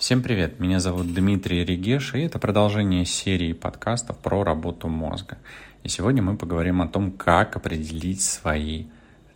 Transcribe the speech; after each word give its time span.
Всем 0.00 0.22
привет, 0.22 0.58
меня 0.58 0.80
зовут 0.80 1.12
Дмитрий 1.12 1.62
Регеш, 1.62 2.14
и 2.14 2.20
это 2.20 2.38
продолжение 2.38 3.04
серии 3.04 3.52
подкастов 3.52 4.16
про 4.16 4.42
работу 4.44 4.88
мозга. 4.88 5.36
И 5.82 5.90
сегодня 5.90 6.22
мы 6.22 6.38
поговорим 6.38 6.80
о 6.80 6.88
том, 6.88 7.10
как 7.10 7.54
определить 7.54 8.22
свои 8.22 8.86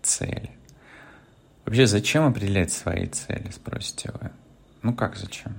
цели. 0.03 0.51
Вообще, 1.67 1.87
зачем 1.87 2.25
определять 2.25 2.73
свои 2.73 3.05
цели, 3.09 3.51
спросите 3.51 4.11
вы? 4.15 4.31
Ну 4.81 4.95
как 4.95 5.17
зачем? 5.17 5.53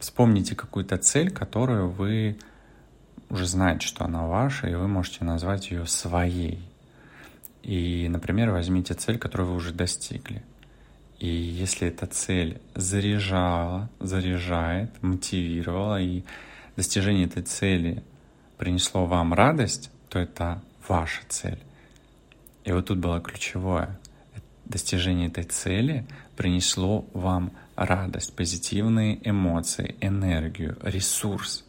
Вспомните 0.00 0.56
какую-то 0.56 0.98
цель, 0.98 1.30
которую 1.30 1.88
вы 1.88 2.38
уже 3.30 3.46
знаете, 3.46 3.86
что 3.86 4.04
она 4.04 4.26
ваша, 4.26 4.66
и 4.66 4.74
вы 4.74 4.88
можете 4.88 5.24
назвать 5.24 5.70
ее 5.70 5.86
своей. 5.86 6.60
И, 7.62 8.08
например, 8.10 8.50
возьмите 8.50 8.94
цель, 8.94 9.16
которую 9.16 9.50
вы 9.50 9.54
уже 9.54 9.72
достигли– 9.72 10.42
и 11.18 11.26
если 11.26 11.88
эта 11.88 12.06
цель 12.06 12.60
заряжала, 12.74 13.90
заряжает, 13.98 14.90
мотивировала, 15.02 16.00
и 16.00 16.22
достижение 16.76 17.26
этой 17.26 17.42
цели 17.42 18.04
принесло 18.56 19.04
вам 19.06 19.34
радость, 19.34 19.90
то 20.08 20.18
это 20.18 20.62
ваша 20.86 21.22
цель. 21.28 21.58
И 22.64 22.72
вот 22.72 22.86
тут 22.86 22.98
было 22.98 23.20
ключевое. 23.20 23.98
Достижение 24.64 25.28
этой 25.28 25.44
цели 25.44 26.06
принесло 26.36 27.06
вам 27.14 27.52
радость, 27.74 28.36
позитивные 28.36 29.18
эмоции, 29.28 29.96
энергию, 30.00 30.76
ресурс. 30.82 31.64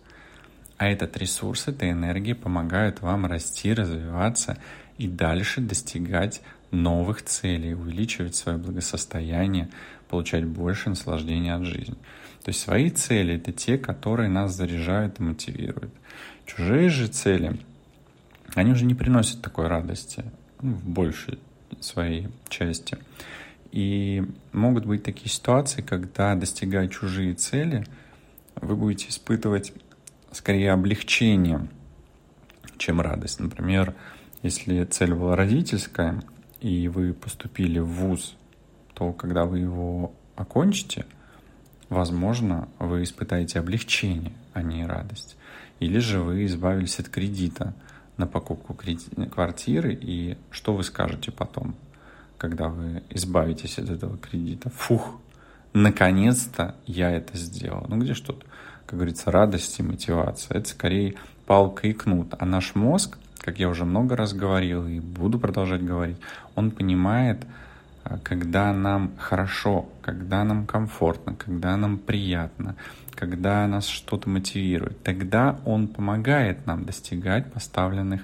А 0.78 0.88
этот 0.88 1.18
ресурс, 1.18 1.68
эта 1.68 1.90
энергия 1.90 2.36
помогают 2.36 3.02
вам 3.02 3.26
расти, 3.26 3.74
развиваться 3.74 4.58
и 4.98 5.08
дальше 5.08 5.62
достигать 5.62 6.42
новых 6.72 7.24
целей, 7.24 7.74
увеличивать 7.74 8.36
свое 8.36 8.58
благосостояние, 8.58 9.70
получать 10.10 10.46
больше 10.46 10.90
наслаждения 10.90 11.56
от 11.56 11.64
жизни. 11.64 11.96
То 12.44 12.50
есть 12.50 12.62
свои 12.62 12.90
цели— 12.90 13.36
это 13.36 13.52
те, 13.52 13.78
которые 13.78 14.30
нас 14.30 14.56
заряжают 14.56 15.20
и 15.20 15.24
мотивируют. 15.24 15.94
Чужие 16.46 16.90
же 16.90 17.08
цели, 17.08 17.60
они 18.56 18.72
уже 18.72 18.86
не 18.86 18.96
приносят 18.96 19.42
такой 19.42 19.68
радости 19.68 20.24
ну, 20.62 20.74
в 20.74 20.88
большей 20.88 21.40
своей 21.80 22.30
части. 22.50 22.98
И 23.72 24.24
могут 24.52 24.86
быть 24.86 25.04
такие 25.04 25.30
ситуации, 25.30 25.82
когда, 25.82 26.34
достигая 26.36 26.88
чужие 26.88 27.36
цели, 27.36 27.86
вы 28.56 28.76
будете 28.76 29.10
испытывать 29.10 29.74
скорее 30.32 30.72
облегчение, 30.72 31.68
чем 32.78 33.02
радость. 33.02 33.40
Например, 33.40 33.94
если 34.42 34.84
цель 34.86 35.14
была 35.14 35.36
родительская, 35.36 36.24
и 36.62 36.88
вы 36.88 37.14
поступили 37.14 37.80
в 37.80 37.88
ВУЗ, 37.88 38.36
то 38.94 39.14
когда 39.14 39.46
вы 39.46 39.60
его 39.60 40.14
окончите, 40.36 41.06
возможно, 41.90 42.68
вы 42.80 43.04
испытаете 43.04 43.60
облегчение, 43.60 44.34
а 44.54 44.62
не 44.62 44.86
радость. 44.86 45.38
Или 45.80 46.00
же 46.00 46.20
вы 46.20 46.46
избавились 46.46 47.00
от 47.00 47.10
кредита 47.10 47.74
на 48.18 48.28
покупку 48.28 48.74
квартиры, 48.74 49.98
и 50.00 50.38
что 50.52 50.74
вы 50.74 50.84
скажете 50.84 51.32
потом, 51.32 51.76
когда 52.38 52.68
вы 52.68 53.04
избавитесь 53.10 53.80
от 53.80 53.90
этого 53.90 54.18
кредита? 54.18 54.70
Фух, 54.70 55.20
наконец-то 55.74 56.76
я 56.86 57.12
это 57.12 57.38
сделал. 57.38 57.86
Ну 57.88 57.98
где 57.98 58.14
что-то, 58.14 58.46
как 58.86 58.96
говорится, 58.96 59.32
радость 59.32 59.80
и 59.80 59.84
мотивация. 59.84 60.58
Это 60.58 60.70
скорее 60.70 61.16
палка 61.46 61.88
и 61.88 61.94
кнут. 61.94 62.34
А 62.38 62.46
наш 62.46 62.76
мозг— 62.76 63.18
как 63.42 63.60
я 63.60 63.70
уже 63.70 63.86
много 63.86 64.16
раз 64.16 64.34
говорил 64.34 64.86
и 64.88 65.00
буду 65.00 65.40
продолжать 65.40 65.84
говорить, 65.84 66.18
он 66.56 66.72
понимает, 66.72 67.46
а, 68.04 68.18
когда 68.20 68.74
нам 68.74 69.12
хорошо, 69.18 69.88
когда 70.02 70.44
нам 70.44 70.66
комфортно, 70.66 71.36
когда 71.36 71.78
нам 71.78 71.98
приятно, 71.98 72.76
когда 73.16 73.68
нас 73.68 73.88
что-то 73.88 74.30
мотивирует, 74.30 75.02
тогда 75.04 75.60
он 75.66 75.88
помогает 75.88 76.66
нам 76.66 76.86
достигать 76.86 77.52
поставленных 77.52 78.22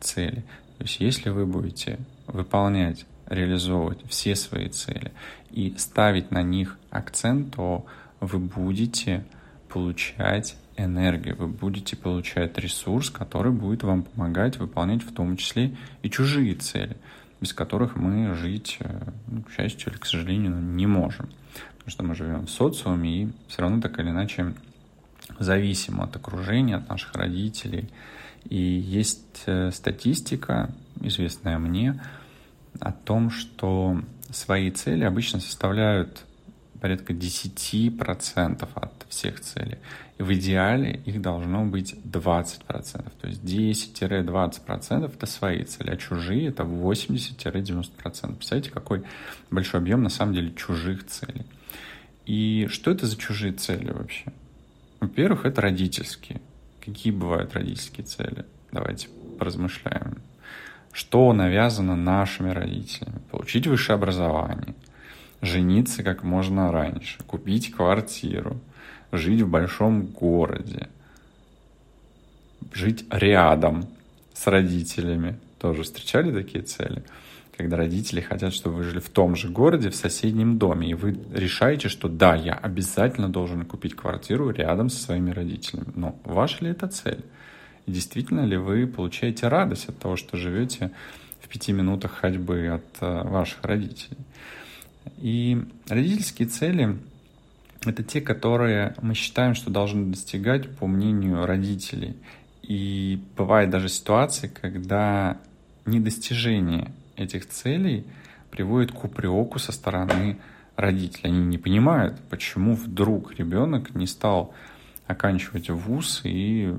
целей. 0.00 0.42
То 0.78 0.84
есть 0.84 1.00
если 1.00 1.30
вы 1.30 1.46
будете 1.46 1.98
выполнять, 2.26 3.06
реализовывать 3.26 4.00
все 4.08 4.34
свои 4.34 4.68
цели 4.68 5.12
и 5.50 5.74
ставить 5.78 6.30
на 6.30 6.42
них 6.42 6.76
акцент, 6.90 7.54
то 7.54 7.86
вы 8.20 8.38
будете 8.38 9.24
получать 9.68 10.56
энергию, 10.84 11.36
вы 11.36 11.46
будете 11.46 11.96
получать 11.96 12.58
ресурс, 12.58 13.10
который 13.10 13.52
будет 13.52 13.82
вам 13.82 14.02
помогать 14.02 14.58
выполнять 14.58 15.02
в 15.02 15.12
том 15.12 15.36
числе 15.36 15.76
и 16.02 16.10
чужие 16.10 16.54
цели, 16.54 16.96
без 17.40 17.52
которых 17.52 17.96
мы 17.96 18.34
жить, 18.34 18.76
э, 18.80 19.00
ну, 19.26 19.42
к 19.42 19.50
счастью 19.50 19.92
или 19.92 19.98
к 19.98 20.06
сожалению, 20.06 20.60
не 20.60 20.86
можем. 20.86 21.28
Потому 21.78 21.90
что 21.90 22.02
мы 22.04 22.14
живем 22.14 22.46
в 22.46 22.50
социуме 22.50 23.22
и 23.22 23.32
все 23.48 23.62
равно 23.62 23.80
так 23.80 23.98
или 23.98 24.10
иначе 24.10 24.54
зависим 25.38 26.00
от 26.00 26.14
окружения, 26.16 26.76
от 26.76 26.88
наших 26.88 27.14
родителей. 27.14 27.88
И 28.48 28.56
есть 28.56 29.42
э, 29.46 29.70
статистика, 29.70 30.70
известная 31.00 31.58
мне, 31.58 32.00
о 32.78 32.92
том, 32.92 33.30
что 33.30 34.00
свои 34.30 34.70
цели 34.70 35.04
обычно 35.04 35.40
составляют 35.40 36.24
порядка 36.80 37.12
10% 37.12 38.68
от 38.74 38.99
всех 39.10 39.40
целей. 39.40 39.76
И 40.18 40.22
в 40.22 40.32
идеале 40.32 41.00
их 41.04 41.20
должно 41.20 41.64
быть 41.64 41.94
20%. 42.04 43.12
То 43.20 43.26
есть 43.26 43.42
10-20% 43.42 45.12
это 45.12 45.26
свои 45.26 45.64
цели, 45.64 45.90
а 45.90 45.96
чужие 45.96 46.48
это 46.48 46.62
80-90%. 46.62 47.90
Представляете, 48.00 48.70
какой 48.70 49.02
большой 49.50 49.80
объем 49.80 50.02
на 50.02 50.08
самом 50.08 50.34
деле 50.34 50.54
чужих 50.54 51.06
целей. 51.06 51.44
И 52.24 52.68
что 52.70 52.90
это 52.90 53.06
за 53.06 53.16
чужие 53.16 53.52
цели 53.52 53.90
вообще? 53.90 54.32
Во-первых, 55.00 55.44
это 55.44 55.60
родительские. 55.60 56.40
Какие 56.84 57.12
бывают 57.12 57.52
родительские 57.54 58.06
цели? 58.06 58.44
Давайте 58.72 59.08
поразмышляем. 59.38 60.18
Что 60.92 61.32
навязано 61.32 61.96
нашими 61.96 62.50
родителями? 62.50 63.20
Получить 63.30 63.66
высшее 63.66 63.96
образование– 63.96 64.74
жениться 65.42 66.02
как 66.02 66.22
можно 66.22 66.70
раньше, 66.70 67.22
купить 67.24 67.72
квартиру, 67.72 68.60
жить 69.12 69.42
в 69.42 69.48
большом 69.48 70.02
городе, 70.02 70.88
жить 72.72 73.04
рядом 73.10 73.86
с 74.34 74.46
родителями. 74.46 75.38
Тоже 75.58 75.82
встречали 75.82 76.32
такие 76.32 76.62
цели? 76.62 77.02
Когда 77.56 77.76
родители 77.76 78.22
хотят, 78.22 78.54
чтобы 78.54 78.76
вы 78.76 78.84
жили 78.84 79.00
в 79.00 79.10
том 79.10 79.36
же 79.36 79.50
городе, 79.50 79.90
в 79.90 79.94
соседнем 79.94 80.56
доме, 80.56 80.90
и 80.90 80.94
вы 80.94 81.18
решаете, 81.34 81.88
что 81.88 82.08
да, 82.08 82.34
я 82.34 82.54
обязательно 82.54 83.28
должен 83.28 83.66
купить 83.66 83.94
квартиру 83.94 84.50
рядом 84.50 84.88
со 84.88 85.02
своими 85.02 85.30
родителями. 85.30 85.88
Но 85.94 86.18
ваша 86.24 86.64
ли 86.64 86.70
это 86.70 86.88
цель? 86.88 87.22
И 87.84 87.92
действительно 87.92 88.46
ли 88.46 88.56
вы 88.56 88.86
получаете 88.86 89.48
радость 89.48 89.90
от 89.90 89.98
того, 89.98 90.16
что 90.16 90.38
живете 90.38 90.90
в 91.42 91.48
пяти 91.48 91.72
минутах 91.72 92.12
ходьбы 92.12 92.68
от 92.68 92.84
э, 93.02 93.28
ваших 93.28 93.62
родителей? 93.62 94.16
И 95.18 95.62
родительские 95.88 96.48
цели— 96.48 96.96
это 97.84 98.02
те, 98.02 98.20
которые 98.20 98.94
мы 99.00 99.14
считаем, 99.14 99.54
что 99.54 99.70
должны 99.70 100.10
достигать 100.10 100.76
по 100.76 100.86
мнению 100.86 101.46
родителей. 101.46 102.16
И 102.62 103.22
бывает 103.36 103.70
даже 103.70 103.88
ситуации, 103.88 104.48
когда 104.48 105.38
недостижение 105.86 106.92
этих 107.16 107.48
целей 107.48 108.04
приводит 108.50 108.92
к 108.92 109.02
упреку 109.04 109.58
со 109.58 109.72
стороны 109.72 110.38
родителей. 110.76 111.30
Они 111.30 111.44
не 111.44 111.58
понимают, 111.58 112.18
почему 112.28 112.74
вдруг 112.74 113.34
ребенок 113.34 113.94
не 113.94 114.06
стал 114.06 114.54
оканчивать 115.06 115.70
вуз 115.70 116.20
и 116.24 116.74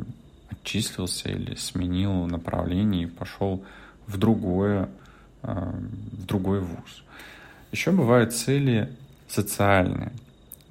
отчислился 0.50 1.30
или 1.30 1.56
сменил 1.56 2.26
направление 2.28 3.04
и 3.04 3.08
пошел 3.08 3.64
в 4.08 4.18
другое, 4.18 4.90
э, 5.44 5.72
в 6.12 6.26
другой 6.26 6.60
вуз. 6.60 7.04
Еще 7.72 7.92
бывают 7.92 8.34
цели 8.34 8.92
социальные. 9.28 10.12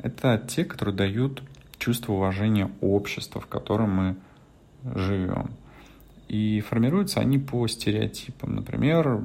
Это 0.02 0.42
те, 0.48 0.64
которые 0.64 0.94
дают 0.94 1.42
чувство 1.78 2.12
уважения 2.12 2.70
общества, 2.80 3.41
в 3.41 3.47
котором 3.47 3.91
мы 3.91 4.16
живем. 4.94 5.50
И 6.28 6.60
формируются 6.60 7.20
они 7.20 7.38
по 7.38 7.66
стереотипам. 7.66 8.54
Например, 8.54 9.20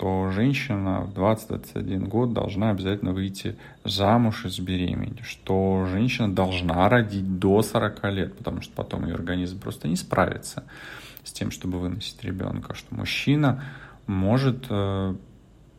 что 0.00 0.30
женщина 0.30 1.02
в 1.02 1.12
20-21 1.12 2.08
год 2.08 2.32
должна 2.32 2.70
обязательно 2.70 3.12
выйти 3.12 3.58
замуж 3.84 4.46
и 4.46 4.48
забеременеть, 4.48 5.20
что 5.24 5.86
женщина 5.90 6.34
должна 6.34 6.88
родить 6.88 7.38
до 7.38 7.60
40 7.60 8.04
лет, 8.04 8.38
потому 8.38 8.62
что 8.62 8.72
потом 8.74 9.04
ее 9.04 9.14
организм 9.14 9.60
просто 9.60 9.88
не 9.88 9.96
справится 9.96 10.64
с 11.22 11.32
тем, 11.32 11.50
чтобы 11.50 11.78
выносить 11.78 12.24
ребенка, 12.24 12.74
что 12.74 12.94
мужчина 12.94 13.62
может 14.06 14.64
э, 14.70 15.14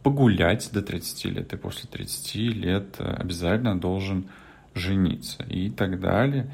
погулять 0.04 0.70
до 0.72 0.82
30 0.82 1.26
лет, 1.26 1.54
и 1.54 1.58
после 1.58 1.90
30 1.90 2.36
лет 2.56 2.96
обязательно 3.00 3.80
должен 3.80 4.26
жениться, 4.74 5.44
и 5.44 5.70
так 5.70 6.00
далее, 6.00 6.52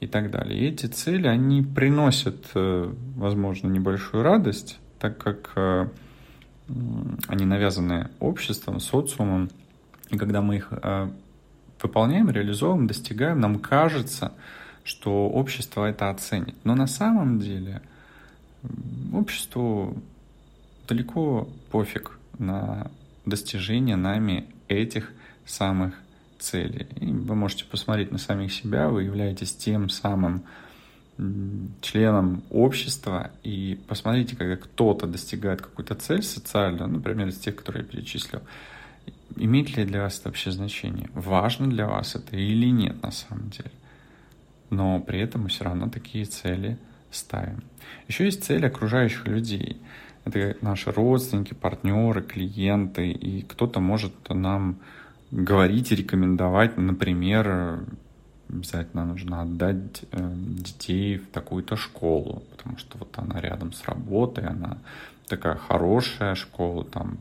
и 0.00 0.06
так 0.06 0.30
далее. 0.30 0.58
И 0.58 0.66
эти 0.66 0.86
цели, 0.86 1.26
они 1.26 1.62
приносят, 1.62 2.46
э, 2.54 2.92
возможно, 3.16 3.68
небольшую 3.68 4.22
радость, 4.22 4.78
так 4.98 5.18
как 5.18 5.52
э, 5.56 5.88
они 7.28 7.44
навязаны 7.44 8.08
обществом, 8.18 8.80
социумом, 8.80 9.50
и 10.10 10.16
когда 10.16 10.40
мы 10.40 10.56
их 10.56 10.68
э, 10.70 11.10
выполняем, 11.80 12.30
реализовываем, 12.30 12.86
достигаем, 12.86 13.40
нам 13.40 13.58
кажется, 13.58 14.32
что 14.84 15.28
общество 15.28 15.86
это 15.86 16.10
оценит. 16.10 16.54
Но 16.64 16.74
на 16.74 16.86
самом 16.86 17.38
деле 17.38 17.82
обществу 19.12 19.96
далеко 20.88 21.48
пофиг 21.70 22.19
на 22.40 22.90
достижение 23.26 23.96
нами 23.96 24.48
этих 24.68 25.12
самых 25.44 25.94
целей. 26.38 26.88
И 26.96 27.06
вы 27.06 27.34
можете 27.34 27.64
посмотреть 27.64 28.10
на 28.10 28.18
самих 28.18 28.52
себя, 28.52 28.88
вы 28.88 29.04
являетесь 29.04 29.54
тем 29.54 29.88
самым 29.88 30.42
членом 31.82 32.42
общества, 32.50 33.30
и 33.42 33.78
посмотрите, 33.86 34.36
когда 34.36 34.56
кто-то 34.56 35.06
достигает 35.06 35.60
какую-то 35.60 35.94
цель 35.94 36.22
социальную, 36.22 36.88
например, 36.88 37.28
из 37.28 37.36
тех, 37.36 37.56
которые 37.56 37.82
я 37.82 37.88
перечислил, 37.88 38.40
имеет 39.36 39.76
ли 39.76 39.84
для 39.84 40.02
вас 40.02 40.18
это 40.18 40.30
вообще 40.30 40.50
значение? 40.50 41.10
Важно 41.12 41.68
для 41.68 41.86
вас 41.86 42.14
это 42.14 42.36
или 42.36 42.70
нет 42.70 43.02
на 43.02 43.10
самом 43.10 43.50
деле? 43.50 43.72
Но 44.70 45.00
при 45.00 45.20
этом 45.20 45.42
мы 45.42 45.48
все 45.48 45.64
равно 45.64 45.90
такие 45.90 46.24
цели 46.24 46.78
ставим. 47.10 47.62
Еще 48.08 48.24
есть 48.24 48.44
цели 48.44 48.66
окружающих 48.66 49.26
людей. 49.26 49.76
Это 50.24 50.56
наши 50.60 50.92
родственники, 50.92 51.54
партнеры, 51.54 52.22
клиенты, 52.22 53.10
и 53.10 53.42
кто-то 53.42 53.80
может 53.80 54.12
нам 54.28 54.76
говорить 55.30 55.92
и 55.92 55.96
рекомендовать, 55.96 56.76
например, 56.76 57.80
обязательно 58.48 59.04
нужно 59.04 59.42
отдать 59.42 60.02
э, 60.12 60.32
детей 60.34 61.18
в 61.18 61.28
такую-то 61.28 61.76
школу, 61.76 62.42
потому 62.50 62.76
что 62.78 62.98
вот 62.98 63.12
она 63.16 63.40
рядом 63.40 63.72
с 63.72 63.84
работой, 63.84 64.44
она 64.44 64.78
такая 65.28 65.54
хорошая 65.54 66.34
школа, 66.34 66.84
там 66.84 67.18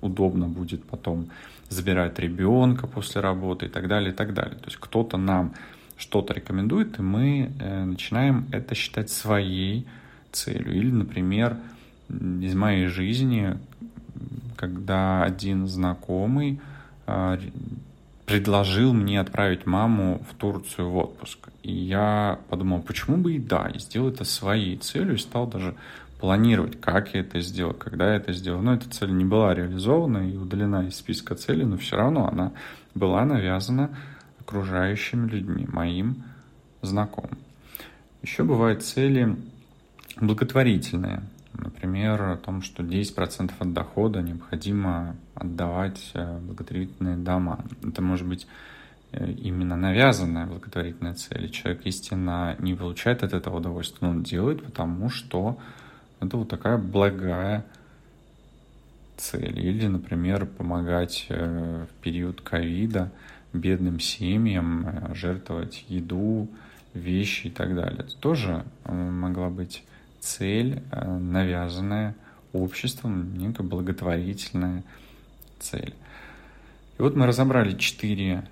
удобно 0.00 0.48
будет 0.48 0.84
потом 0.84 1.28
забирать 1.68 2.18
ребенка 2.18 2.86
после 2.86 3.20
работы 3.20 3.66
и 3.66 3.68
так 3.68 3.88
далее, 3.88 4.12
и 4.12 4.14
так 4.14 4.34
далее. 4.34 4.56
То 4.56 4.66
есть 4.66 4.78
кто-то 4.78 5.16
нам 5.16 5.54
что-то 5.96 6.34
рекомендует, 6.34 6.98
и 6.98 7.02
мы 7.02 7.52
э, 7.60 7.84
начинаем 7.84 8.46
это 8.50 8.74
считать 8.74 9.10
своей 9.10 9.86
целью. 10.32 10.74
Или, 10.74 10.90
например, 10.90 11.56
из 12.08 12.54
моей 12.54 12.86
жизни, 12.86 13.58
когда 14.56 15.22
один 15.22 15.66
знакомый 15.66 16.60
э, 17.06 17.38
предложил 18.26 18.92
мне 18.92 19.20
отправить 19.20 19.66
маму 19.66 20.22
в 20.30 20.34
Турцию 20.34 20.90
в 20.90 20.96
отпуск. 20.96 21.48
И 21.62 21.72
я 21.72 22.38
подумал, 22.48 22.80
почему 22.80 23.16
бы 23.16 23.34
и 23.34 23.38
да, 23.38 23.70
и 23.74 23.78
сделал 23.78 24.08
это 24.08 24.24
своей 24.24 24.76
целью, 24.76 25.14
и 25.14 25.18
стал 25.18 25.46
даже 25.46 25.74
планировать, 26.20 26.80
как 26.80 27.14
я 27.14 27.20
это 27.20 27.40
сделал, 27.40 27.74
когда 27.74 28.10
я 28.10 28.16
это 28.16 28.32
сделал. 28.32 28.62
Но 28.62 28.74
эта 28.74 28.88
цель 28.88 29.12
не 29.12 29.24
была 29.24 29.54
реализована 29.54 30.30
и 30.30 30.36
удалена 30.36 30.86
из 30.86 30.96
списка 30.96 31.34
целей, 31.34 31.64
но 31.64 31.76
все 31.76 31.96
равно 31.96 32.28
она 32.28 32.52
была 32.94 33.24
навязана 33.24 33.90
окружающими 34.40 35.28
людьми, 35.28 35.66
моим 35.66 36.22
знакомым. 36.80 37.38
Еще 38.22 38.44
бывают 38.44 38.82
цели 38.82 39.36
благотворительные. 40.20 41.22
Например, 41.54 42.22
о 42.22 42.36
том, 42.36 42.62
что 42.62 42.82
10% 42.82 43.52
от 43.58 43.72
дохода 43.72 44.22
необходимо 44.22 45.16
отдавать 45.34 46.10
э, 46.14 46.38
благотворительные 46.38 47.16
дома. 47.16 47.64
Это 47.82 48.00
может 48.00 48.26
быть 48.26 48.46
э, 49.12 49.30
именно 49.32 49.76
навязанная 49.76 50.46
благотворительная 50.46 51.14
цель. 51.14 51.50
Человек, 51.50 51.84
естественно, 51.84 52.56
не 52.58 52.74
получает 52.74 53.22
от 53.22 53.34
этого 53.34 53.58
удовольствия, 53.58 53.98
но 54.00 54.10
он 54.10 54.22
делает, 54.22 54.64
потому 54.64 55.10
что 55.10 55.58
это 56.20 56.38
вот 56.38 56.48
такая 56.48 56.78
благая 56.78 57.66
цель. 59.18 59.58
Или, 59.58 59.86
например, 59.88 60.46
помогать 60.46 61.26
э, 61.28 61.84
в 61.84 62.02
период 62.02 62.40
ковида 62.40 63.12
бедным 63.52 64.00
семьям, 64.00 65.14
жертвовать 65.14 65.84
еду, 65.88 66.48
вещи 66.94 67.48
и 67.48 67.50
так 67.50 67.74
далее. 67.74 68.00
Это 68.00 68.16
тоже 68.16 68.64
могла 68.86 69.50
быть 69.50 69.84
цель, 70.22 70.82
э, 70.90 71.18
навязанная 71.18 72.14
обществом, 72.52 73.36
некая 73.36 73.64
благотворительная 73.64 74.84
цель. 75.58 75.94
И 76.98 77.02
вот 77.02 77.16
мы 77.16 77.26
разобрали 77.26 77.76
четыре 77.76 78.48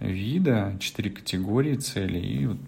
вида, 0.00 0.76
четыре 0.80 1.10
категории 1.10 1.76
целей. 1.76 2.20
И 2.20 2.46
вот 2.46 2.58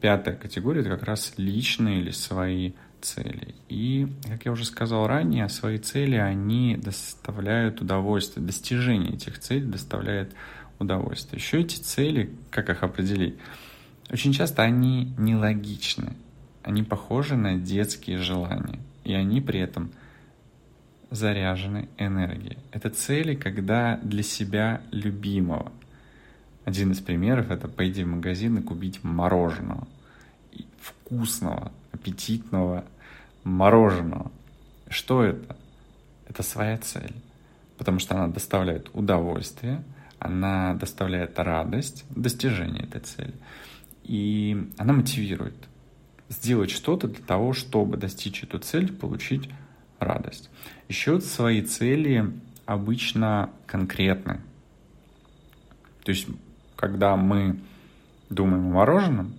пятая 0.00 0.36
категория– 0.36 0.80
это 0.82 0.90
как 0.90 1.02
раз 1.02 1.34
личные 1.36 2.00
или 2.00 2.12
свои 2.12 2.72
цели. 3.00 3.54
И, 3.68 4.06
как 4.28 4.44
я 4.44 4.52
уже 4.52 4.64
сказал 4.64 5.06
ранее, 5.06 5.48
свои 5.48 5.78
цели, 5.78 6.16
они 6.16 6.76
доставляют 6.76 7.80
удовольствие. 7.80 8.46
Достижение 8.46 9.14
этих 9.14 9.38
целей 9.40 9.66
доставляет 9.66 10.32
удовольствие. 10.78 11.40
Еще 11.40 11.60
эти 11.60 11.76
цели, 11.76 12.32
как 12.50 12.70
их 12.70 12.82
определить? 12.82 13.36
Очень 14.10 14.32
часто 14.32 14.62
они 14.62 15.12
нелогичны. 15.18 16.12
Они 16.66 16.82
похожи 16.82 17.36
на 17.36 17.54
детские 17.54 18.18
желания, 18.18 18.80
и 19.04 19.14
они 19.14 19.40
при 19.40 19.60
этом 19.60 19.92
заряжены 21.12 21.88
энергией. 21.96 22.58
Это 22.72 22.90
цели, 22.90 23.36
когда 23.36 23.98
для 24.02 24.24
себя 24.24 24.80
любимого. 24.90 25.70
Один 26.64 26.90
из 26.90 26.98
примеров— 26.98 27.50
это 27.52 27.68
пойти 27.68 28.02
в 28.02 28.08
магазин 28.08 28.58
и 28.58 28.62
купить 28.62 29.04
мороженого. 29.04 29.86
Вкусного, 30.80 31.70
аппетитного 31.92 32.84
мороженого. 33.44 34.32
Что 34.88 35.22
это? 35.22 35.56
Это 36.28 36.42
своя 36.42 36.78
цель. 36.78 37.14
Потому 37.78 38.00
что 38.00 38.16
она 38.16 38.26
доставляет 38.26 38.90
удовольствие, 38.92 39.84
она 40.18 40.74
доставляет 40.74 41.38
радость, 41.38 42.04
достижение 42.10 42.82
этой 42.82 43.02
цели. 43.02 43.34
И 44.02 44.68
она 44.78 44.94
мотивирует— 44.94 45.54
сделать 46.28 46.70
что-то 46.70 47.08
для 47.08 47.24
того, 47.24 47.52
чтобы 47.52 47.96
достичь 47.96 48.42
эту 48.42 48.58
цель, 48.58 48.92
получить 48.92 49.48
радость. 49.98 50.50
Еще 50.88 51.20
свои 51.20 51.62
цели 51.62 52.32
обычно 52.64 53.50
конкретны. 53.66 54.40
То 56.04 56.10
есть, 56.10 56.28
когда 56.76 57.16
мы 57.16 57.58
думаем 58.30 58.66
о 58.68 58.74
мороженом, 58.74 59.34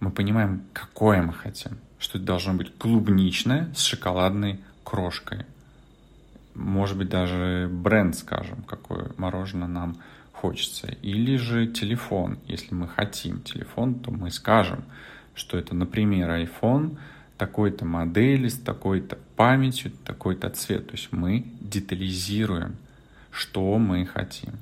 мы 0.00 0.10
понимаем, 0.10 0.62
какое 0.72 1.22
мы 1.22 1.32
хотим. 1.32 1.78
Что 1.98 2.18
это 2.18 2.26
должно 2.26 2.54
быть 2.54 2.76
клубничное 2.76 3.72
с 3.74 3.82
шоколадной 3.82 4.60
крошкой. 4.82 5.46
Может 6.54 6.98
быть, 6.98 7.08
даже 7.08 7.68
бренд, 7.72 8.14
скажем, 8.14 8.62
какое 8.62 9.10
мороженое 9.16 9.68
нам 9.68 9.96
хочется. 10.32 10.88
Или 11.02 11.36
же 11.36 11.66
телефон. 11.66 12.38
Если 12.46 12.74
мы 12.74 12.86
хотим 12.86 13.40
телефон, 13.40 13.94
то 13.94 14.10
мы 14.10 14.30
скажем, 14.30 14.84
что 15.34 15.58
это, 15.58 15.74
например, 15.74 16.30
iPhone 16.30 16.98
такой-то 17.36 17.84
модели 17.84 18.48
с 18.48 18.58
такой-то 18.58 19.18
памятью, 19.36 19.92
такой-то 20.04 20.50
цвет. 20.50 20.86
То 20.86 20.92
есть 20.92 21.12
мы 21.12 21.46
детализируем, 21.60 22.76
что 23.30 23.78
мы 23.78 24.06
хотим. 24.06 24.54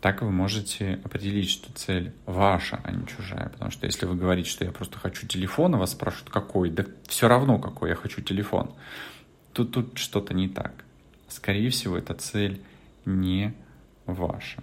Так 0.00 0.22
вы 0.22 0.32
можете 0.32 1.00
определить, 1.04 1.48
что 1.48 1.72
цель 1.72 2.12
ваша, 2.26 2.80
а 2.82 2.90
не 2.90 3.06
чужая. 3.06 3.48
Потому 3.50 3.70
что 3.70 3.86
если 3.86 4.04
вы 4.06 4.16
говорите, 4.16 4.50
что 4.50 4.64
я 4.64 4.72
просто 4.72 4.98
хочу 4.98 5.26
телефон, 5.26 5.74
а 5.74 5.78
вас 5.78 5.92
спрашивают, 5.92 6.30
какой, 6.30 6.70
да 6.70 6.84
все 7.06 7.28
равно 7.28 7.58
какой, 7.58 7.90
я 7.90 7.94
хочу 7.94 8.20
телефон. 8.20 8.72
Тут, 9.52 9.72
тут 9.72 9.98
что-то 9.98 10.34
не 10.34 10.48
так. 10.48 10.72
Скорее 11.28 11.70
всего, 11.70 11.96
эта 11.96 12.14
цель 12.14 12.62
не 13.04 13.54
ваша. 14.06 14.62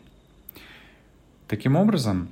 Таким 1.47 1.75
образом, 1.75 2.29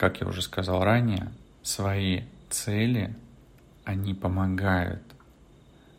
как 0.00 0.22
я 0.22 0.26
уже 0.26 0.40
сказал 0.40 0.82
ранее, 0.82 1.30
свои 1.62 2.22
цели, 2.48 3.14
они 3.84 4.14
помогают. 4.14 5.02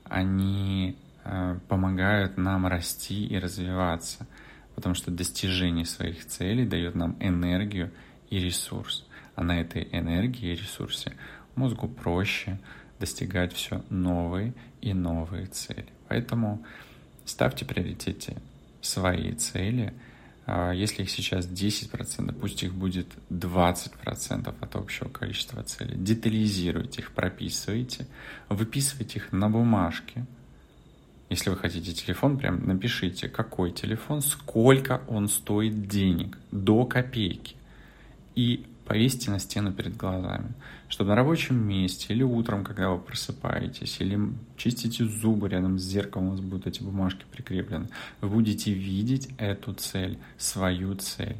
Они 0.05 0.97
э, 1.23 1.59
помогают 1.67 2.35
нам 2.35 2.65
расти 2.65 3.27
и 3.27 3.37
развиваться, 3.37 4.25
потому 4.73 4.95
что 4.95 5.11
достижение 5.11 5.85
своих 5.85 6.25
целей 6.25 6.65
дает 6.65 6.95
нам 6.95 7.15
энергию 7.19 7.91
и 8.31 8.39
ресурс. 8.39 9.05
А 9.35 9.43
на 9.43 9.61
этой 9.61 9.87
энергии 9.91 10.51
и 10.51 10.55
ресурсе 10.55 11.13
мозгу 11.53 11.87
проще 11.87 12.57
достигать 12.99 13.53
все 13.53 13.83
новые 13.91 14.55
и 14.81 14.95
новые 14.95 15.45
цели. 15.45 15.85
Поэтому 16.07 16.65
ставьте 17.23 17.65
приоритете 17.65 18.37
свои 18.81 19.33
цели– 19.33 19.93
если 20.73 21.03
их 21.03 21.09
сейчас 21.09 21.45
10%, 21.47 22.33
пусть 22.33 22.63
их 22.63 22.73
будет 22.73 23.07
20% 23.29 24.53
от 24.59 24.75
общего 24.75 25.07
количества 25.07 25.63
целей. 25.63 25.95
Детализируйте 25.95 27.01
их, 27.01 27.11
прописывайте, 27.11 28.07
выписывайте 28.49 29.19
их 29.19 29.31
на 29.31 29.49
бумажке. 29.49 30.25
Если 31.29 31.49
вы 31.49 31.55
хотите 31.55 31.93
телефон, 31.93 32.37
прям 32.37 32.67
напишите, 32.67 33.29
какой 33.29 33.71
телефон, 33.71 34.21
сколько 34.21 35.01
он 35.07 35.29
стоит 35.29 35.87
денег, 35.87 36.37
до 36.51 36.85
копейки. 36.85 37.55
И 38.35 38.65
повесьте 38.91 39.31
на 39.31 39.39
стену 39.39 39.71
перед 39.71 39.95
глазами, 39.95 40.51
чтобы 40.89 41.11
на 41.11 41.15
рабочем 41.15 41.55
месте 41.65 42.13
или 42.13 42.23
утром, 42.23 42.65
когда 42.65 42.89
вы 42.89 42.99
просыпаетесь, 42.99 44.01
или 44.01 44.19
чистите 44.57 45.05
зубы 45.05 45.47
рядом 45.47 45.79
с 45.79 45.83
зеркалом, 45.83 46.27
у 46.27 46.31
вас 46.31 46.41
будут 46.41 46.67
эти 46.67 46.83
бумажки 46.83 47.23
прикреплены, 47.31 47.87
вы 48.19 48.27
будете 48.27 48.73
видеть 48.73 49.29
эту 49.37 49.73
цель, 49.75 50.17
свою 50.37 50.95
цель. 50.95 51.37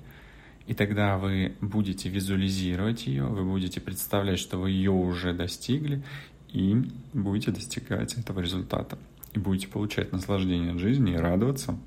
И 0.65 0.73
тогда 0.73 1.17
вы 1.17 1.57
будете 1.59 2.07
визуализировать 2.07 3.05
ее, 3.05 3.25
вы 3.25 3.43
будете 3.43 3.81
представлять, 3.81 4.39
что 4.39 4.57
вы 4.57 4.69
ее 4.69 4.91
уже 4.91 5.33
достигли, 5.33 6.01
и 6.53 6.89
будете 7.11 7.51
достигать 7.51 8.13
этого 8.13 8.39
результата. 8.39 8.97
И 9.33 9.39
будете 9.39 9.67
получать 9.67 10.13
наслаждение 10.13 10.71
от 10.71 10.79
жизни 10.79 11.15
и 11.15 11.17
радоваться 11.17 11.77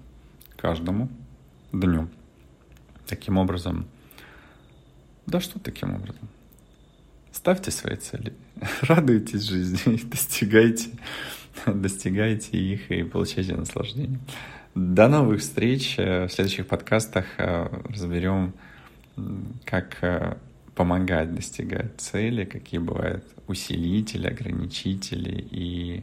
каждому 0.58 1.08
дню. 1.72 2.10
Таким 3.06 3.38
образом, 3.38 3.86
да 5.26 5.40
что 5.40 5.58
таким 5.58 5.94
образом? 5.94 6.28
Ставьте 7.32 7.70
свои 7.70 7.96
цели, 7.96 8.32
радуйтесь 8.82 9.42
жизни, 9.42 10.00
достигайте, 10.04 10.90
достигайте 11.66 12.56
их 12.56 12.90
и 12.90 13.02
получайте 13.02 13.54
наслаждение. 13.54 14.20
До 14.74 15.08
новых 15.08 15.40
встреч. 15.40 15.96
В 15.96 16.28
следующих 16.28 16.66
подкастах 16.66 17.26
э, 17.38 17.68
разберем, 17.88 18.54
как 19.64 20.02
э, 20.02 20.36
помогать 20.74 21.34
достигать 21.34 22.00
цели, 22.00 22.44
какие 22.44 22.80
бывают 22.80 23.24
усилители, 23.46 24.26
ограничители 24.26 25.46
и 25.50 26.02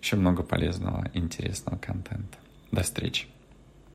еще 0.00 0.16
много 0.16 0.42
полезного, 0.42 1.10
интересного 1.14 1.78
контента. 1.78 2.38
До 2.70 2.82
встречи. 2.82 3.26